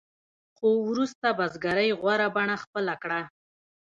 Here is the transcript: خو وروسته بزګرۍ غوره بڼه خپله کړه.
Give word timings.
خو 0.55 0.67
وروسته 0.89 1.27
بزګرۍ 1.37 1.89
غوره 1.99 2.27
بڼه 2.35 2.55
خپله 2.63 2.93
کړه. 3.01 3.21